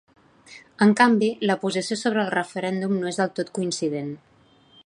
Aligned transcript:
En 0.85 0.93
canvi, 1.01 1.29
la 1.51 1.57
posició 1.65 1.99
sobre 2.05 2.23
el 2.25 2.33
referèndum 2.37 2.99
no 3.03 3.15
és 3.15 3.23
del 3.23 3.33
tot 3.41 3.57
coincident. 3.59 4.15